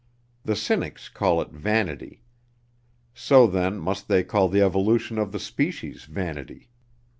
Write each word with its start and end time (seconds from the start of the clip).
The 0.43 0.55
cynics 0.55 1.09
call 1.09 1.43
it 1.43 1.49
vanity. 1.51 2.23
So 3.13 3.45
then, 3.45 3.77
must 3.77 4.07
they 4.07 4.23
call 4.23 4.49
the 4.49 4.63
evolution 4.63 5.19
of 5.19 5.31
the 5.31 5.39
species 5.39 6.05
vanity. 6.05 6.71